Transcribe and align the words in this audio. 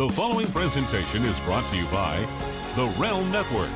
The 0.00 0.08
following 0.08 0.46
presentation 0.46 1.26
is 1.26 1.38
brought 1.40 1.68
to 1.68 1.76
you 1.76 1.84
by 1.88 2.26
the 2.74 2.86
Realm 2.98 3.30
Network. 3.30 3.68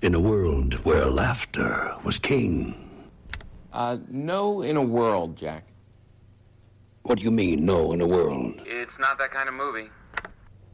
In 0.00 0.14
a 0.14 0.18
world 0.18 0.82
where 0.86 1.04
laughter 1.04 1.94
was 2.04 2.16
king. 2.16 3.04
Uh, 3.74 3.98
no, 4.08 4.62
in 4.62 4.78
a 4.78 4.82
world, 4.82 5.36
Jack. 5.36 5.66
What 7.02 7.18
do 7.18 7.24
you 7.24 7.30
mean, 7.30 7.66
no, 7.66 7.92
in 7.92 8.00
a 8.00 8.06
world? 8.06 8.62
It's 8.64 8.98
not 8.98 9.18
that 9.18 9.30
kind 9.30 9.46
of 9.46 9.54
movie. 9.54 9.90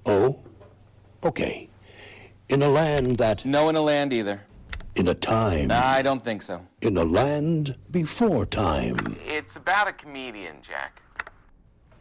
Oh? 0.07 0.39
Okay. 1.25 1.69
In 2.48 2.62
a 2.62 2.69
land 2.69 3.16
that. 3.16 3.45
No, 3.45 3.69
in 3.71 3.75
a 3.75 3.80
land 3.80 4.12
either. 4.12 4.41
In 4.95 5.09
a 5.09 5.14
time. 5.14 5.73
I 5.73 6.01
don't 6.01 6.23
think 6.23 6.43
so. 6.43 6.64
In 6.80 6.96
a 6.96 7.05
land 7.05 7.75
before 7.91 8.46
time. 8.46 9.19
It's 9.27 9.57
about 9.57 9.89
a 9.89 9.93
comedian, 9.93 10.59
Jack. 10.62 11.01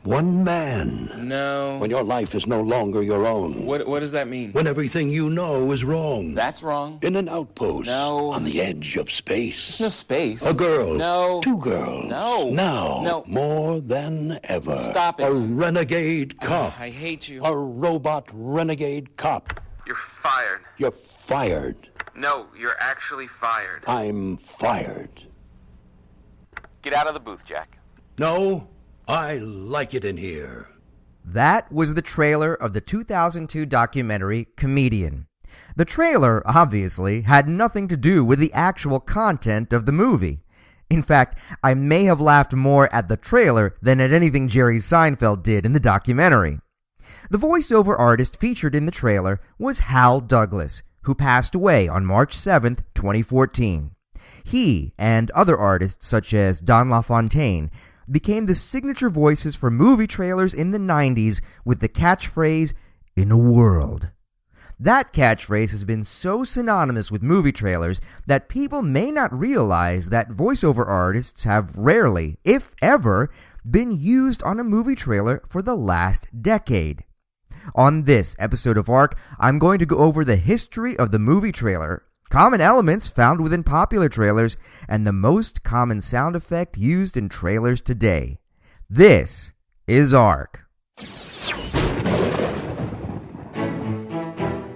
One 0.03 0.43
man. 0.43 1.09
No. 1.17 1.77
When 1.77 1.89
your 1.89 2.03
life 2.03 2.35
is 2.35 2.45
no 2.45 2.61
longer 2.61 3.01
your 3.01 3.25
own. 3.25 3.65
What, 3.65 3.87
what 3.87 4.01
does 4.01 4.11
that 4.11 4.27
mean? 4.27 4.51
When 4.51 4.67
everything 4.67 5.09
you 5.09 5.29
know 5.29 5.71
is 5.71 5.85
wrong. 5.85 6.33
That's 6.33 6.61
wrong. 6.61 6.99
In 7.01 7.15
an 7.15 7.29
outpost. 7.29 7.87
No. 7.87 8.31
On 8.31 8.43
the 8.43 8.61
edge 8.61 8.97
of 8.97 9.09
space. 9.09 9.77
There's 9.77 9.79
no 9.79 9.89
space. 9.89 10.45
A 10.45 10.53
girl. 10.53 10.95
No. 10.95 11.39
Two 11.41 11.57
girls. 11.57 12.09
No. 12.09 12.49
Now. 12.49 13.01
No. 13.01 13.23
More 13.27 13.79
than 13.79 14.39
ever. 14.43 14.75
Stop 14.75 15.21
it. 15.21 15.23
A 15.23 15.33
renegade 15.33 16.37
cop. 16.41 16.77
I 16.77 16.89
hate 16.89 17.29
you. 17.29 17.41
A 17.45 17.55
robot 17.55 18.27
renegade 18.33 19.15
cop. 19.15 19.61
You're 19.87 19.95
fired. 20.21 20.61
You're 20.77 20.91
fired. 20.91 21.77
No, 22.15 22.47
you're 22.57 22.75
actually 22.79 23.27
fired. 23.27 23.83
I'm 23.87 24.35
fired. 24.35 25.23
Get 26.81 26.93
out 26.93 27.07
of 27.07 27.13
the 27.13 27.19
booth, 27.21 27.45
Jack. 27.45 27.77
No, 28.19 28.67
I 29.07 29.37
like 29.37 29.93
it 29.93 30.05
in 30.05 30.17
here. 30.17 30.69
That 31.25 31.71
was 31.71 31.93
the 31.93 32.01
trailer 32.01 32.53
of 32.53 32.73
the 32.73 32.81
2002 32.81 33.65
documentary 33.65 34.47
Comedian. 34.55 35.27
The 35.75 35.85
trailer, 35.85 36.41
obviously, 36.45 37.21
had 37.21 37.47
nothing 37.47 37.87
to 37.89 37.97
do 37.97 38.23
with 38.23 38.39
the 38.39 38.53
actual 38.53 38.99
content 38.99 39.73
of 39.73 39.85
the 39.85 39.91
movie. 39.91 40.41
In 40.89 41.03
fact, 41.03 41.37
I 41.63 41.73
may 41.73 42.05
have 42.05 42.21
laughed 42.21 42.53
more 42.53 42.93
at 42.93 43.07
the 43.07 43.17
trailer 43.17 43.75
than 43.81 43.99
at 43.99 44.13
anything 44.13 44.47
Jerry 44.47 44.79
Seinfeld 44.79 45.43
did 45.43 45.65
in 45.65 45.73
the 45.73 45.79
documentary. 45.79 46.59
The 47.29 47.37
voiceover 47.37 47.97
artist 47.97 48.39
featured 48.39 48.75
in 48.75 48.85
the 48.85 48.91
trailer 48.91 49.39
was 49.57 49.79
Hal 49.79 50.21
Douglas, 50.21 50.81
who 51.03 51.15
passed 51.15 51.55
away 51.55 51.87
on 51.87 52.05
March 52.05 52.33
7, 52.35 52.77
2014. 52.95 53.91
He 54.43 54.93
and 54.97 55.31
other 55.31 55.57
artists 55.57 56.05
such 56.05 56.33
as 56.33 56.59
Don 56.59 56.89
LaFontaine 56.89 57.71
became 58.09 58.45
the 58.45 58.55
signature 58.55 59.09
voices 59.09 59.55
for 59.55 59.71
movie 59.71 60.07
trailers 60.07 60.53
in 60.53 60.71
the 60.71 60.77
90s 60.77 61.41
with 61.65 61.79
the 61.79 61.89
catchphrase, 61.89 62.73
In 63.15 63.31
a 63.31 63.37
World. 63.37 64.09
That 64.79 65.13
catchphrase 65.13 65.71
has 65.71 65.85
been 65.85 66.03
so 66.03 66.43
synonymous 66.43 67.11
with 67.11 67.23
movie 67.23 67.51
trailers 67.51 68.01
that 68.25 68.49
people 68.49 68.81
may 68.81 69.11
not 69.11 69.37
realize 69.37 70.09
that 70.09 70.29
voiceover 70.29 70.87
artists 70.87 71.43
have 71.43 71.77
rarely, 71.77 72.37
if 72.43 72.73
ever, 72.81 73.29
been 73.69 73.91
used 73.91 74.43
on 74.43 74.59
a 74.59 74.63
movie 74.63 74.95
trailer 74.95 75.41
for 75.47 75.61
the 75.61 75.75
last 75.75 76.27
decade. 76.41 77.05
On 77.75 78.03
this 78.03 78.35
episode 78.39 78.77
of 78.77 78.89
ARC, 78.89 79.17
I'm 79.39 79.57
going 79.57 79.79
to 79.79 79.85
go 79.85 79.97
over 79.97 80.25
the 80.25 80.35
history 80.35 80.97
of 80.97 81.11
the 81.11 81.19
movie 81.19 81.53
trailer, 81.53 82.03
common 82.33 82.59
elements 82.59 83.07
found 83.07 83.39
within 83.39 83.63
popular 83.63 84.09
trailers, 84.09 84.57
and 84.87 85.05
the 85.05 85.13
most 85.13 85.61
common 85.61 86.01
sound 86.01 86.35
effect 86.35 86.75
used 86.75 87.15
in 87.15 87.29
trailers 87.29 87.79
today. 87.79 88.39
This 88.89 89.53
is 89.85 90.15
ARC. 90.15 90.65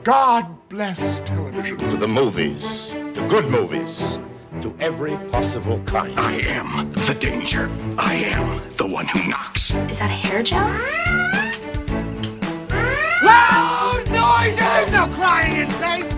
God 0.03 0.69
bless 0.69 1.19
television. 1.21 1.79
to 1.79 1.97
the 1.97 2.07
movies, 2.07 2.89
to 2.89 3.27
good 3.27 3.49
movies, 3.49 4.19
to 4.61 4.71
every 4.79 5.17
possible 5.29 5.79
kind. 5.79 6.13
I 6.19 6.33
am 6.33 6.91
the 6.91 7.17
danger. 7.19 7.71
I 7.97 8.17
am 8.17 8.61
the 8.77 8.85
one 8.85 9.07
who 9.07 9.27
knocks. 9.27 9.71
Is 9.89 9.97
that 9.97 10.11
a 10.11 10.27
hair 10.27 10.43
gel? 10.43 10.59
Loud 13.23 14.03
noises! 14.11 14.59
There's 14.59 14.91
no 14.91 15.07
crying 15.15 15.61
in 15.61 15.67
baseball! 15.79 16.16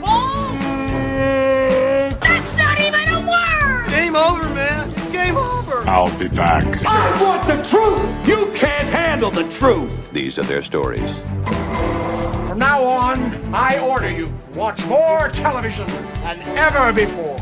I'll 5.90 6.20
be 6.20 6.28
back. 6.28 6.64
I 6.86 7.20
want 7.20 7.48
the 7.48 7.68
truth! 7.68 8.28
You 8.28 8.52
can't 8.54 8.88
handle 8.90 9.32
the 9.32 9.50
truth! 9.50 10.12
These 10.12 10.38
are 10.38 10.44
their 10.44 10.62
stories. 10.62 11.24
From 12.48 12.60
now 12.60 12.84
on, 12.84 13.20
I 13.56 13.80
order 13.80 14.12
you 14.12 14.32
watch 14.54 14.86
more 14.86 15.30
television 15.30 15.88
than 15.88 16.42
ever 16.56 16.94
before. 16.94 17.40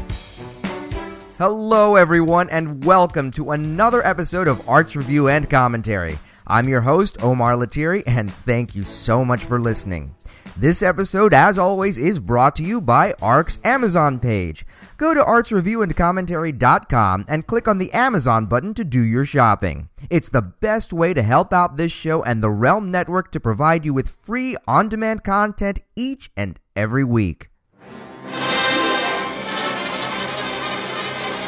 Hello, 1.37 1.97
everyone, 1.97 2.49
and 2.49 2.85
welcome 2.85 3.31
to 3.31 3.51
another 3.51 4.01
episode 4.07 4.47
of 4.47 4.67
Arts 4.69 4.95
Review 4.95 5.27
and 5.27 5.49
Commentary. 5.49 6.17
I'm 6.47 6.69
your 6.69 6.79
host, 6.79 7.21
Omar 7.21 7.55
Latiri, 7.55 8.03
and 8.07 8.31
thank 8.31 8.75
you 8.75 8.83
so 8.83 9.25
much 9.25 9.43
for 9.43 9.59
listening. 9.59 10.15
This 10.59 10.81
episode, 10.81 11.35
as 11.35 11.59
always, 11.59 11.99
is 11.99 12.19
brought 12.19 12.55
to 12.55 12.63
you 12.63 12.81
by 12.81 13.13
ARC's 13.21 13.59
Amazon 13.63 14.19
page. 14.19 14.65
Go 14.97 15.13
to 15.13 15.21
artsreviewandcommentary.com 15.21 17.25
and 17.27 17.45
click 17.45 17.67
on 17.67 17.77
the 17.77 17.93
Amazon 17.93 18.47
button 18.47 18.73
to 18.73 18.83
do 18.83 18.99
your 18.99 19.23
shopping. 19.23 19.89
It's 20.09 20.29
the 20.29 20.41
best 20.41 20.91
way 20.91 21.13
to 21.13 21.21
help 21.21 21.53
out 21.53 21.77
this 21.77 21.91
show 21.91 22.23
and 22.23 22.41
the 22.41 22.49
Realm 22.49 22.89
Network 22.89 23.31
to 23.33 23.39
provide 23.39 23.85
you 23.85 23.93
with 23.93 24.17
free 24.23 24.57
on 24.67 24.89
demand 24.89 25.23
content 25.23 25.79
each 25.95 26.31
and 26.35 26.59
every 26.75 27.03
week. 27.03 27.51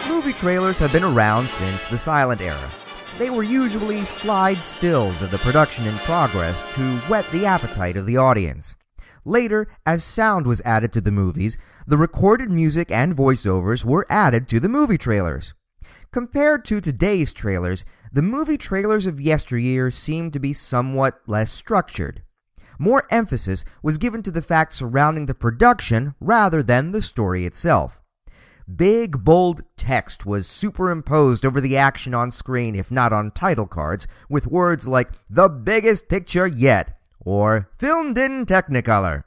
Movie 0.07 0.33
trailers 0.33 0.77
have 0.77 0.91
been 0.91 1.03
around 1.03 1.49
since 1.49 1.87
the 1.87 1.97
silent 1.97 2.41
era. 2.41 2.69
They 3.17 3.31
were 3.31 3.41
usually 3.41 4.05
slide 4.05 4.63
stills 4.63 5.23
of 5.23 5.31
the 5.31 5.39
production 5.39 5.87
in 5.87 5.97
progress 5.97 6.63
to 6.75 6.97
whet 7.07 7.25
the 7.31 7.47
appetite 7.47 7.97
of 7.97 8.05
the 8.05 8.17
audience. 8.17 8.75
Later, 9.25 9.67
as 9.85 10.03
sound 10.03 10.45
was 10.45 10.61
added 10.61 10.93
to 10.93 11.01
the 11.01 11.11
movies, 11.11 11.57
the 11.85 11.97
recorded 11.97 12.49
music 12.49 12.91
and 12.91 13.15
voiceovers 13.15 13.83
were 13.83 14.05
added 14.09 14.47
to 14.49 14.59
the 14.59 14.69
movie 14.69 14.97
trailers. 14.97 15.53
Compared 16.11 16.65
to 16.65 16.81
today's 16.81 17.33
trailers, 17.33 17.85
the 18.11 18.21
movie 18.21 18.57
trailers 18.57 19.05
of 19.05 19.21
yesteryear 19.21 19.91
seemed 19.91 20.33
to 20.33 20.39
be 20.39 20.53
somewhat 20.53 21.19
less 21.27 21.51
structured. 21.51 22.23
More 22.79 23.05
emphasis 23.11 23.65
was 23.83 23.97
given 23.97 24.23
to 24.23 24.31
the 24.31 24.41
facts 24.41 24.77
surrounding 24.77 25.25
the 25.25 25.35
production 25.35 26.15
rather 26.19 26.63
than 26.63 26.91
the 26.91 27.01
story 27.01 27.45
itself. 27.45 28.01
Big, 28.73 29.23
bold 29.23 29.61
text 29.77 30.25
was 30.25 30.47
superimposed 30.47 31.43
over 31.43 31.59
the 31.59 31.75
action 31.75 32.13
on 32.13 32.29
screen, 32.29 32.75
if 32.75 32.91
not 32.91 33.11
on 33.11 33.31
title 33.31 33.65
cards, 33.65 34.07
with 34.29 34.45
words 34.45 34.87
like, 34.87 35.09
the 35.27 35.49
biggest 35.49 36.07
picture 36.07 36.45
yet, 36.45 36.98
or 37.21 37.69
filmed 37.77 38.17
in 38.17 38.45
Technicolor. 38.45 39.23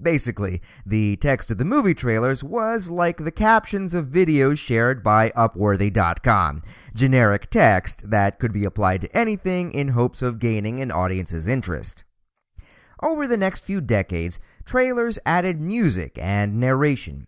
Basically, 0.00 0.60
the 0.84 1.16
text 1.16 1.50
of 1.50 1.58
the 1.58 1.64
movie 1.64 1.94
trailers 1.94 2.42
was 2.42 2.90
like 2.90 3.18
the 3.18 3.30
captions 3.30 3.94
of 3.94 4.06
videos 4.06 4.58
shared 4.58 5.02
by 5.02 5.30
Upworthy.com 5.30 6.62
generic 6.94 7.50
text 7.50 8.10
that 8.10 8.38
could 8.38 8.52
be 8.52 8.64
applied 8.64 9.02
to 9.02 9.16
anything 9.16 9.72
in 9.72 9.88
hopes 9.88 10.20
of 10.20 10.40
gaining 10.40 10.80
an 10.80 10.90
audience's 10.90 11.46
interest. 11.46 12.04
Over 13.02 13.26
the 13.26 13.36
next 13.36 13.64
few 13.64 13.80
decades, 13.80 14.38
trailers 14.64 15.18
added 15.24 15.60
music 15.60 16.18
and 16.20 16.58
narration. 16.58 17.26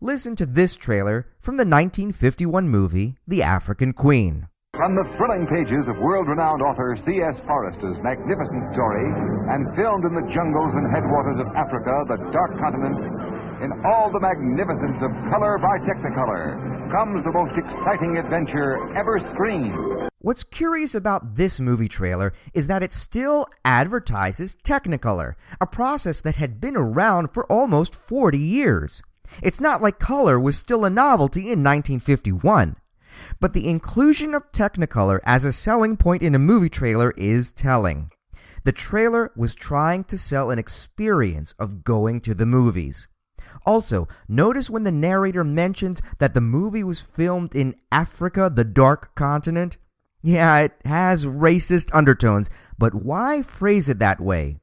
Listen 0.00 0.36
to 0.36 0.46
this 0.46 0.76
trailer 0.76 1.26
from 1.40 1.56
the 1.56 1.62
1951 1.62 2.68
movie 2.68 3.16
The 3.26 3.42
African 3.42 3.92
Queen. 3.92 4.48
From 4.76 4.92
the 4.94 5.08
thrilling 5.16 5.48
pages 5.48 5.88
of 5.88 5.96
world 6.04 6.28
renowned 6.28 6.60
author 6.60 7.00
C.S. 7.00 7.32
Forester's 7.48 7.96
magnificent 8.04 8.60
story, 8.76 9.08
and 9.48 9.64
filmed 9.72 10.04
in 10.04 10.12
the 10.12 10.28
jungles 10.36 10.68
and 10.76 10.84
headwaters 10.92 11.40
of 11.40 11.48
Africa, 11.56 12.04
the 12.04 12.20
Dark 12.28 12.60
Continent, 12.60 13.00
in 13.64 13.72
all 13.88 14.12
the 14.12 14.20
magnificence 14.20 15.00
of 15.00 15.08
color 15.32 15.56
by 15.56 15.80
Technicolor, 15.80 16.60
comes 16.92 17.24
the 17.24 17.32
most 17.32 17.56
exciting 17.56 18.18
adventure 18.18 18.76
ever 18.94 19.16
screened. 19.32 19.72
What's 20.18 20.44
curious 20.44 20.94
about 20.94 21.36
this 21.36 21.58
movie 21.58 21.88
trailer 21.88 22.34
is 22.52 22.66
that 22.66 22.82
it 22.82 22.92
still 22.92 23.46
advertises 23.64 24.56
Technicolor, 24.62 25.36
a 25.58 25.66
process 25.66 26.20
that 26.20 26.36
had 26.36 26.60
been 26.60 26.76
around 26.76 27.32
for 27.32 27.50
almost 27.50 27.96
40 27.96 28.36
years. 28.36 29.02
It's 29.42 29.60
not 29.60 29.80
like 29.80 29.98
color 29.98 30.38
was 30.38 30.58
still 30.58 30.84
a 30.84 30.90
novelty 30.90 31.48
in 31.50 31.64
1951. 31.64 32.76
But 33.40 33.52
the 33.52 33.68
inclusion 33.68 34.34
of 34.34 34.50
Technicolor 34.52 35.20
as 35.24 35.44
a 35.44 35.52
selling 35.52 35.96
point 35.96 36.22
in 36.22 36.34
a 36.34 36.38
movie 36.38 36.68
trailer 36.68 37.12
is 37.16 37.52
telling. 37.52 38.10
The 38.64 38.72
trailer 38.72 39.30
was 39.36 39.54
trying 39.54 40.04
to 40.04 40.18
sell 40.18 40.50
an 40.50 40.58
experience 40.58 41.54
of 41.58 41.84
going 41.84 42.20
to 42.22 42.34
the 42.34 42.46
movies. 42.46 43.06
Also, 43.64 44.08
notice 44.28 44.68
when 44.68 44.84
the 44.84 44.92
narrator 44.92 45.44
mentions 45.44 46.02
that 46.18 46.34
the 46.34 46.40
movie 46.40 46.84
was 46.84 47.00
filmed 47.00 47.54
in 47.54 47.76
Africa, 47.92 48.50
the 48.52 48.64
Dark 48.64 49.14
Continent. 49.14 49.76
Yeah, 50.22 50.58
it 50.60 50.72
has 50.84 51.26
racist 51.26 51.90
undertones, 51.92 52.50
but 52.78 52.94
why 52.94 53.42
phrase 53.42 53.88
it 53.88 53.98
that 54.00 54.20
way? 54.20 54.58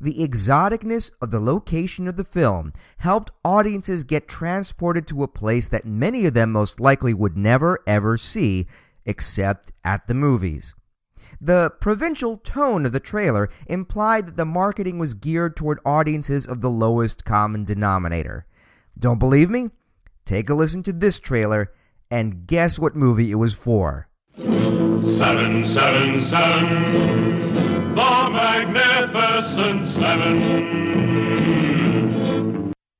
The 0.00 0.14
exoticness 0.14 1.10
of 1.20 1.30
the 1.30 1.40
location 1.40 2.08
of 2.08 2.16
the 2.16 2.24
film 2.24 2.72
helped 2.98 3.32
audiences 3.44 4.04
get 4.04 4.28
transported 4.28 5.06
to 5.08 5.22
a 5.22 5.28
place 5.28 5.68
that 5.68 5.86
many 5.86 6.26
of 6.26 6.34
them 6.34 6.52
most 6.52 6.80
likely 6.80 7.14
would 7.14 7.36
never 7.36 7.80
ever 7.86 8.16
see 8.16 8.66
except 9.04 9.72
at 9.84 10.06
the 10.06 10.14
movies. 10.14 10.74
The 11.40 11.70
provincial 11.80 12.38
tone 12.38 12.86
of 12.86 12.92
the 12.92 13.00
trailer 13.00 13.50
implied 13.66 14.26
that 14.26 14.36
the 14.36 14.44
marketing 14.44 14.98
was 14.98 15.14
geared 15.14 15.56
toward 15.56 15.80
audiences 15.84 16.46
of 16.46 16.60
the 16.60 16.70
lowest 16.70 17.24
common 17.24 17.64
denominator. 17.64 18.46
Don't 18.98 19.18
believe 19.18 19.50
me? 19.50 19.70
Take 20.24 20.48
a 20.48 20.54
listen 20.54 20.82
to 20.84 20.92
this 20.92 21.20
trailer 21.20 21.72
and 22.10 22.46
guess 22.46 22.78
what 22.78 22.96
movie 22.96 23.30
it 23.30 23.36
was 23.36 23.54
for. 23.54 24.08
Seven, 24.36 25.64
seven, 25.64 26.20
seven. 26.20 27.65
The 27.96 28.30
Magnificent 28.30 29.86
Seven. 29.86 30.36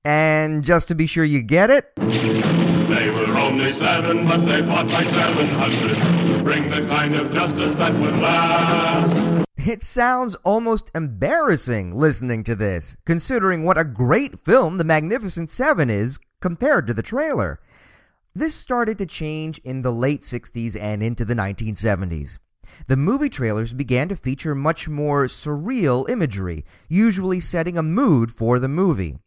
And 0.07 0.65
just 0.65 0.89
to 0.89 0.95
be 0.95 1.07
sure 1.07 1.25
you 1.25 1.43
get 1.43 1.69
it, 1.69 1.95
They 1.97 3.11
were 3.11 3.37
only 3.37 3.73
seven, 3.75 4.27
but 4.27 4.47
they 4.47 4.63
fought 4.63 4.87
like 4.89 5.11
seven 5.11 5.49
hundred 5.49 5.97
to 6.39 6.43
bring 6.43 6.71
the 6.71 6.87
kind 6.87 7.15
of 7.15 7.31
justice 7.31 7.75
that 7.75 7.93
would 8.01 8.15
last. 8.15 9.45
it 9.59 9.83
sounds 9.83 10.35
almost 10.45 10.91
embarrassing 10.95 11.95
listening 11.95 12.43
to 12.45 12.55
this, 12.55 12.97
considering 13.05 13.65
what 13.65 13.77
a 13.77 13.85
great 13.85 14.41
film 14.47 14.79
The 14.79 14.85
Magnificent 14.85 15.51
Seven 15.51 15.91
is 15.91 16.19
compared 16.41 16.87
to 16.87 16.95
the 16.95 17.03
trailer. 17.03 17.61
This 18.35 18.55
started 18.55 18.97
to 18.99 19.05
change 19.07 19.59
in 19.59 19.83
the 19.83 19.93
late 19.93 20.23
60s 20.23 20.75
and 20.81 21.03
into 21.03 21.27
the 21.27 21.35
1970s. 21.35 22.39
The 22.87 22.97
movie 22.97 23.29
trailers 23.29 23.73
began 23.73 24.09
to 24.09 24.17
feature 24.17 24.55
much 24.55 24.89
more 24.89 25.27
surreal 25.27 26.09
imagery, 26.09 26.65
usually 26.89 27.41
setting 27.41 27.77
a 27.77 27.83
mood 27.83 28.31
for 28.31 28.59
the 28.59 28.69
movie. 28.69 29.19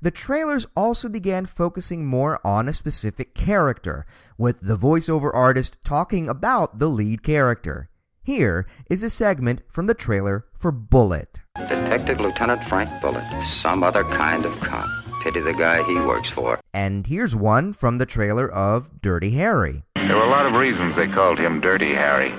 The 0.00 0.10
trailers 0.10 0.66
also 0.76 1.08
began 1.08 1.46
focusing 1.46 2.04
more 2.04 2.40
on 2.44 2.68
a 2.68 2.72
specific 2.72 3.34
character, 3.34 4.04
with 4.36 4.60
the 4.60 4.76
voiceover 4.76 5.30
artist 5.32 5.76
talking 5.84 6.28
about 6.28 6.80
the 6.80 6.88
lead 6.88 7.22
character. 7.22 7.88
Here 8.24 8.66
is 8.90 9.02
a 9.02 9.10
segment 9.10 9.62
from 9.68 9.86
the 9.86 9.94
trailer 9.94 10.46
for 10.54 10.72
Bullitt. 10.72 11.40
Detective 11.56 12.20
Lieutenant 12.20 12.62
Frank 12.64 12.90
Bullitt, 13.00 13.24
some 13.44 13.82
other 13.82 14.04
kind 14.04 14.44
of 14.44 14.58
cop. 14.60 14.88
Pity 15.22 15.38
the 15.38 15.54
guy 15.54 15.84
he 15.84 15.94
works 15.94 16.28
for. 16.30 16.58
And 16.74 17.06
here's 17.06 17.36
one 17.36 17.72
from 17.72 17.98
the 17.98 18.06
trailer 18.06 18.50
of 18.50 19.00
Dirty 19.00 19.30
Harry. 19.30 19.84
There 19.94 20.16
were 20.16 20.24
a 20.24 20.30
lot 20.30 20.46
of 20.46 20.54
reasons 20.54 20.96
they 20.96 21.06
called 21.06 21.38
him 21.38 21.60
Dirty 21.60 21.94
Harry. 21.94 22.34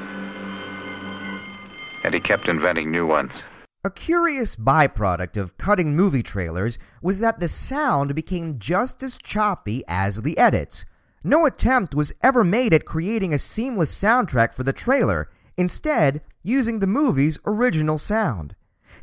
And 2.03 2.13
he 2.13 2.19
kept 2.19 2.47
inventing 2.47 2.91
new 2.91 3.07
ones. 3.07 3.43
A 3.85 3.89
curious 3.89 4.55
byproduct 4.55 5.35
of 5.35 5.57
cutting 5.57 5.95
movie 5.95 6.23
trailers 6.23 6.79
was 7.01 7.19
that 7.19 7.39
the 7.39 7.47
sound 7.47 8.15
became 8.15 8.57
just 8.57 9.03
as 9.03 9.17
choppy 9.17 9.83
as 9.87 10.21
the 10.21 10.37
edits. 10.37 10.85
No 11.23 11.45
attempt 11.45 11.95
was 11.95 12.13
ever 12.21 12.43
made 12.43 12.73
at 12.73 12.85
creating 12.85 13.33
a 13.33 13.37
seamless 13.37 13.93
soundtrack 13.93 14.53
for 14.53 14.63
the 14.63 14.73
trailer, 14.73 15.29
instead, 15.57 16.21
using 16.43 16.79
the 16.79 16.87
movie's 16.87 17.39
original 17.45 17.97
sound. 17.97 18.55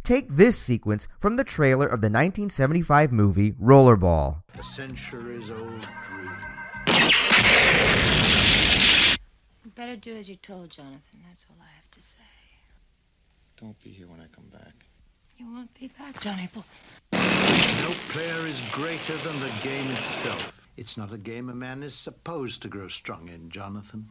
Take 0.03 0.29
this 0.29 0.59
sequence 0.59 1.09
from 1.19 1.37
the 1.37 1.45
trailer 1.45 1.87
of 1.87 2.01
the 2.01 2.07
1975 2.07 3.13
movie 3.13 3.53
Rollerball. 3.53 4.43
A 4.59 4.63
centuries 4.63 5.51
old 5.51 5.89
dream. 6.07 6.31
You 9.65 9.71
better 9.75 9.97
do 9.97 10.17
as 10.17 10.29
you're 10.29 10.37
told, 10.39 10.71
Jonathan. 10.71 11.21
That's 11.29 11.45
all 11.51 11.57
I 11.61 11.65
have 11.65 11.75
to 11.75 11.79
say. 11.79 11.80
Don't 13.61 13.79
be 13.85 13.91
here 13.91 14.07
when 14.07 14.21
I 14.23 14.27
come 14.35 14.47
back. 14.47 14.87
You 15.37 15.53
won't 15.53 15.79
be 15.79 15.89
back, 15.89 16.19
Johnny 16.21 16.49
boy. 16.55 16.63
No 17.13 17.93
player 18.09 18.47
is 18.47 18.59
greater 18.73 19.15
than 19.19 19.39
the 19.39 19.53
game 19.63 19.91
itself. 19.91 20.51
It's 20.79 20.97
not 20.97 21.13
a 21.13 21.19
game 21.19 21.51
a 21.51 21.55
man 21.55 21.83
is 21.83 21.95
supposed 21.95 22.63
to 22.63 22.69
grow 22.69 22.89
strong 22.89 23.29
in, 23.29 23.51
Jonathan. 23.51 24.09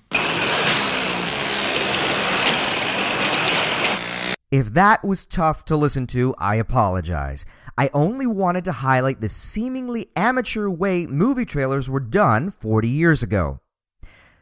If 4.52 4.74
that 4.74 5.04
was 5.04 5.26
tough 5.26 5.66
to 5.66 5.76
listen 5.76 6.06
to, 6.08 6.36
I 6.38 6.56
apologize. 6.56 7.44
I 7.76 7.90
only 7.92 8.28
wanted 8.28 8.66
to 8.66 8.72
highlight 8.72 9.20
the 9.20 9.30
seemingly 9.30 10.12
amateur 10.16 10.70
way 10.70 11.08
movie 11.08 11.46
trailers 11.46 11.90
were 11.90 12.00
done 12.00 12.52
40 12.52 12.88
years 12.88 13.24
ago. 13.24 13.62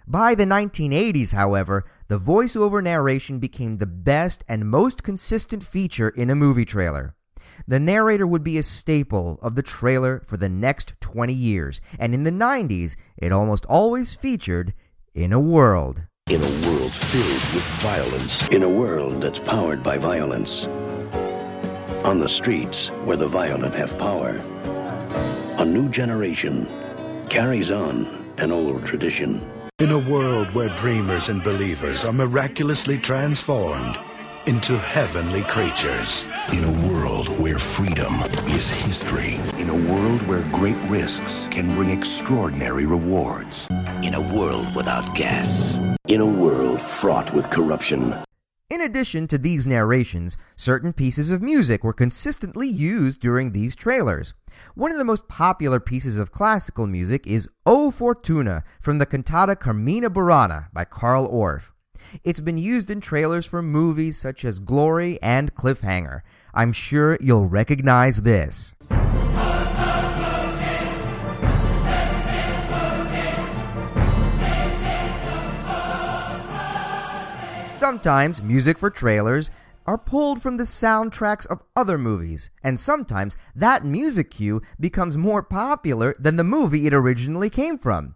By 0.09 0.35
the 0.35 0.45
1980s, 0.45 1.33
however, 1.33 1.83
the 2.07 2.17
voiceover 2.17 2.81
narration 2.81 3.39
became 3.39 3.77
the 3.77 3.85
best 3.85 4.41
and 4.47 4.69
most 4.69 5.03
consistent 5.03 5.65
feature 5.65 6.07
in 6.07 6.29
a 6.29 6.35
movie 6.35 6.63
trailer. 6.63 7.13
The 7.67 7.81
narrator 7.81 8.25
would 8.25 8.41
be 8.41 8.57
a 8.57 8.63
staple 8.63 9.37
of 9.41 9.55
the 9.55 9.61
trailer 9.61 10.21
for 10.25 10.37
the 10.37 10.47
next 10.47 10.93
20 11.01 11.33
years, 11.33 11.81
and 11.99 12.13
in 12.13 12.23
the 12.23 12.31
90s, 12.31 12.95
it 13.17 13.33
almost 13.33 13.65
always 13.65 14.15
featured 14.15 14.73
In 15.13 15.33
a 15.33 15.41
World. 15.41 16.03
In 16.29 16.41
a 16.41 16.65
world 16.65 16.93
filled 16.93 17.53
with 17.53 17.67
violence. 17.81 18.47
In 18.47 18.63
a 18.63 18.69
world 18.69 19.21
that's 19.21 19.39
powered 19.39 19.83
by 19.83 19.97
violence. 19.97 20.67
On 22.05 22.19
the 22.19 22.29
streets 22.29 22.91
where 23.03 23.17
the 23.17 23.27
violent 23.27 23.75
have 23.75 23.97
power. 23.97 24.37
A 25.57 25.65
new 25.65 25.89
generation 25.89 26.65
carries 27.27 27.71
on 27.71 28.33
an 28.37 28.53
old 28.53 28.85
tradition. 28.85 29.45
In 29.79 29.91
a 29.91 30.09
world 30.09 30.47
where 30.55 30.75
dreamers 30.75 31.29
and 31.29 31.43
believers 31.43 32.03
are 32.03 32.11
miraculously 32.11 32.97
transformed 32.97 33.95
into 34.47 34.75
heavenly 34.75 35.43
creatures. 35.43 36.27
In 36.51 36.63
a 36.63 36.87
world 36.87 37.27
where 37.37 37.59
freedom 37.59 38.15
is 38.47 38.71
history. 38.71 39.35
In 39.59 39.69
a 39.69 39.75
world 39.75 40.25
where 40.25 40.41
great 40.51 40.79
risks 40.89 41.45
can 41.51 41.75
bring 41.75 41.91
extraordinary 41.91 42.87
rewards. 42.87 43.67
In 44.01 44.15
a 44.15 44.33
world 44.35 44.75
without 44.75 45.13
gas. 45.13 45.77
In 46.07 46.21
a 46.21 46.25
world 46.25 46.81
fraught 46.81 47.31
with 47.35 47.51
corruption. 47.51 48.15
In 48.71 48.81
addition 48.81 49.27
to 49.27 49.37
these 49.37 49.67
narrations, 49.67 50.37
certain 50.55 50.91
pieces 50.91 51.31
of 51.31 51.43
music 51.43 51.83
were 51.83 51.93
consistently 51.93 52.67
used 52.67 53.21
during 53.21 53.51
these 53.51 53.75
trailers. 53.75 54.33
One 54.75 54.91
of 54.91 54.97
the 54.97 55.03
most 55.03 55.27
popular 55.27 55.79
pieces 55.79 56.17
of 56.17 56.31
classical 56.31 56.87
music 56.87 57.25
is 57.25 57.49
O 57.65 57.91
Fortuna 57.91 58.63
from 58.79 58.99
the 58.99 59.05
cantata 59.05 59.55
Carmina 59.55 60.09
Burana 60.09 60.67
by 60.73 60.85
Carl 60.85 61.27
Orff. 61.27 61.71
It's 62.23 62.39
been 62.39 62.57
used 62.57 62.89
in 62.89 63.01
trailers 63.01 63.45
for 63.45 63.61
movies 63.61 64.17
such 64.17 64.45
as 64.45 64.59
Glory 64.59 65.19
and 65.21 65.53
Cliffhanger. 65.55 66.21
I'm 66.53 66.71
sure 66.71 67.17
you'll 67.19 67.47
recognize 67.47 68.21
this. 68.21 68.75
Sometimes 77.73 78.41
music 78.41 78.79
for 78.79 78.89
trailers 78.89 79.51
are 79.87 79.97
pulled 79.97 80.41
from 80.41 80.57
the 80.57 80.65
soundtracks 80.65 81.47
of 81.47 81.63
other 81.75 81.97
movies, 81.97 82.49
and 82.61 82.79
sometimes 82.79 83.37
that 83.55 83.85
music 83.85 84.29
cue 84.29 84.61
becomes 84.79 85.15
more 85.15 85.41
popular 85.41 86.13
than 86.19 86.35
the 86.35 86.43
movie 86.43 86.85
it 86.85 86.93
originally 86.93 87.49
came 87.49 87.77
from. 87.77 88.15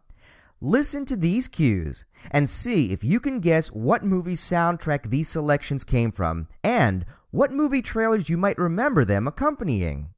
Listen 0.59 1.05
to 1.05 1.15
these 1.15 1.47
cues 1.47 2.05
and 2.29 2.47
see 2.47 2.91
if 2.91 3.03
you 3.03 3.19
can 3.19 3.39
guess 3.39 3.69
what 3.69 4.03
movie 4.03 4.33
soundtrack 4.33 5.09
these 5.09 5.27
selections 5.27 5.83
came 5.83 6.11
from 6.11 6.47
and 6.63 7.05
what 7.31 7.51
movie 7.51 7.81
trailers 7.81 8.29
you 8.29 8.37
might 8.37 8.59
remember 8.59 9.03
them 9.03 9.25
accompanying. 9.25 10.09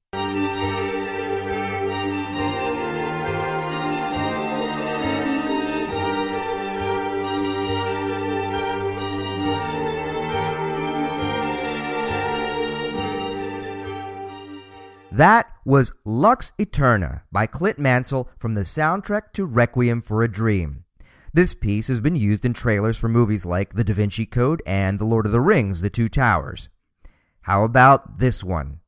That 15.14 15.46
was 15.64 15.92
Lux 16.06 16.54
Aeterna 16.58 17.22
by 17.32 17.46
Clint 17.46 17.78
Mansell 17.78 18.32
from 18.40 18.56
the 18.56 18.62
soundtrack 18.62 19.32
to 19.34 19.46
Requiem 19.46 20.02
for 20.02 20.24
a 20.24 20.28
Dream. 20.28 20.86
This 21.32 21.54
piece 21.54 21.88
has 21.88 22.00
been 22.00 22.16
used 22.16 22.44
in 22.46 22.54
trailers 22.54 22.98
for 22.98 23.10
movies 23.10 23.46
like 23.46 23.76
The 23.76 23.84
Da 23.84 23.94
Vinci 23.94 24.26
Code 24.26 24.64
and 24.66 24.98
The 24.98 25.06
Lord 25.06 25.28
of 25.28 25.32
the 25.32 25.40
Rings 25.40 25.82
The 25.82 25.92
Two 25.92 26.10
Towers. 26.10 26.68
How 27.42 27.64
about 27.64 28.18
this 28.18 28.44
one? 28.44 28.80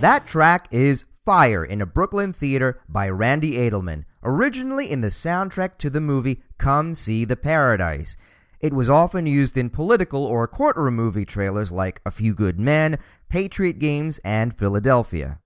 That 0.00 0.26
track 0.26 0.68
is 0.70 1.04
Fire 1.28 1.62
in 1.62 1.82
a 1.82 1.84
Brooklyn 1.84 2.32
Theater 2.32 2.80
by 2.88 3.06
Randy 3.10 3.56
Edelman, 3.56 4.06
originally 4.22 4.90
in 4.90 5.02
the 5.02 5.08
soundtrack 5.08 5.76
to 5.76 5.90
the 5.90 6.00
movie 6.00 6.42
Come 6.56 6.94
See 6.94 7.26
the 7.26 7.36
Paradise. 7.36 8.16
It 8.60 8.72
was 8.72 8.88
often 8.88 9.26
used 9.26 9.58
in 9.58 9.68
political 9.68 10.24
or 10.24 10.48
courtroom 10.48 10.96
movie 10.96 11.26
trailers 11.26 11.70
like 11.70 12.00
A 12.06 12.10
Few 12.10 12.34
Good 12.34 12.58
Men, 12.58 12.98
Patriot 13.28 13.78
Games, 13.78 14.20
and 14.24 14.56
Philadelphia. 14.56 15.40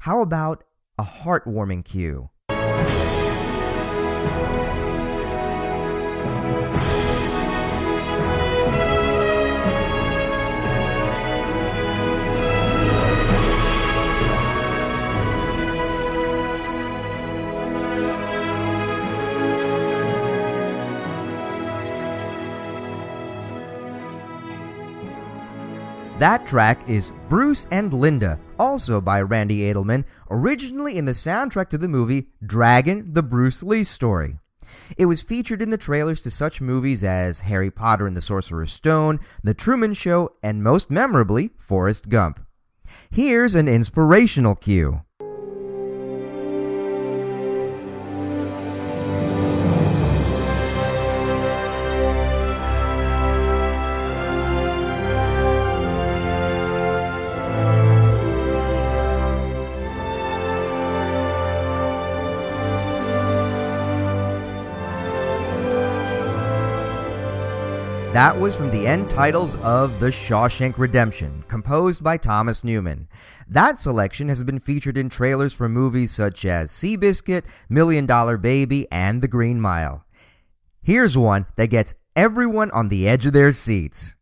How 0.00 0.22
about 0.22 0.64
a 0.98 1.04
heartwarming 1.04 1.84
cue? 1.84 2.30
That 26.18 26.48
track 26.48 26.90
is 26.90 27.12
Bruce 27.28 27.68
and 27.70 27.94
Linda, 27.94 28.40
also 28.58 29.00
by 29.00 29.20
Randy 29.20 29.72
Edelman, 29.72 30.04
originally 30.28 30.98
in 30.98 31.04
the 31.04 31.12
soundtrack 31.12 31.68
to 31.68 31.78
the 31.78 31.86
movie 31.86 32.26
Dragon 32.44 33.12
the 33.12 33.22
Bruce 33.22 33.62
Lee 33.62 33.84
Story. 33.84 34.36
It 34.96 35.06
was 35.06 35.22
featured 35.22 35.62
in 35.62 35.70
the 35.70 35.78
trailers 35.78 36.20
to 36.22 36.30
such 36.32 36.60
movies 36.60 37.04
as 37.04 37.40
Harry 37.40 37.70
Potter 37.70 38.08
and 38.08 38.16
the 38.16 38.20
Sorcerer's 38.20 38.72
Stone, 38.72 39.20
The 39.44 39.54
Truman 39.54 39.94
Show, 39.94 40.32
and 40.42 40.64
most 40.64 40.90
memorably, 40.90 41.50
Forrest 41.56 42.08
Gump. 42.08 42.40
Here's 43.10 43.54
an 43.54 43.68
inspirational 43.68 44.56
cue. 44.56 45.02
Was 68.38 68.54
from 68.54 68.70
the 68.70 68.86
end 68.86 69.10
titles 69.10 69.56
of 69.56 69.98
The 69.98 70.12
Shawshank 70.12 70.78
Redemption, 70.78 71.42
composed 71.48 72.04
by 72.04 72.16
Thomas 72.16 72.62
Newman. 72.62 73.08
That 73.48 73.80
selection 73.80 74.28
has 74.28 74.44
been 74.44 74.60
featured 74.60 74.96
in 74.96 75.08
trailers 75.08 75.52
for 75.52 75.68
movies 75.68 76.12
such 76.12 76.44
as 76.44 76.70
Seabiscuit, 76.70 77.42
Million 77.68 78.06
Dollar 78.06 78.36
Baby, 78.36 78.86
and 78.92 79.22
The 79.22 79.28
Green 79.28 79.60
Mile. 79.60 80.04
Here's 80.80 81.18
one 81.18 81.46
that 81.56 81.66
gets 81.66 81.96
everyone 82.14 82.70
on 82.70 82.88
the 82.88 83.08
edge 83.08 83.26
of 83.26 83.32
their 83.32 83.52
seats. 83.52 84.14